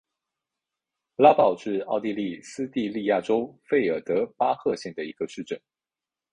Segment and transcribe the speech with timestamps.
[1.15, 5.61] 拉鲍是奥地利施蒂利亚州费尔德巴赫县的一个市镇。